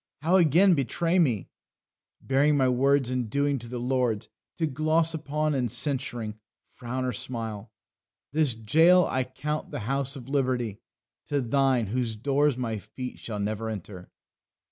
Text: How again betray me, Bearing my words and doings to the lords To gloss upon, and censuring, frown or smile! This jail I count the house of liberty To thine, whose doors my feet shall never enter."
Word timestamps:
How 0.21 0.37
again 0.37 0.73
betray 0.73 1.19
me, 1.19 1.47
Bearing 2.21 2.57
my 2.57 2.67
words 2.67 3.11
and 3.11 3.29
doings 3.29 3.61
to 3.61 3.67
the 3.67 3.77
lords 3.77 4.29
To 4.57 4.65
gloss 4.65 5.13
upon, 5.13 5.53
and 5.53 5.71
censuring, 5.71 6.39
frown 6.71 7.05
or 7.05 7.13
smile! 7.13 7.71
This 8.31 8.55
jail 8.55 9.05
I 9.07 9.23
count 9.23 9.69
the 9.69 9.81
house 9.81 10.15
of 10.15 10.27
liberty 10.27 10.79
To 11.27 11.39
thine, 11.39 11.85
whose 11.85 12.15
doors 12.15 12.57
my 12.57 12.79
feet 12.79 13.19
shall 13.19 13.37
never 13.37 13.69
enter." 13.69 14.09